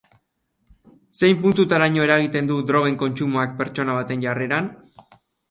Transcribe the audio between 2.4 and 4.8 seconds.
du drogen kontsumoak pertsona baten jarreran?